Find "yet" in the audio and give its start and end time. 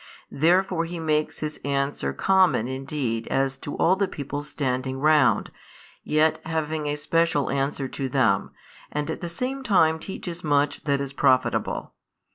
6.03-6.39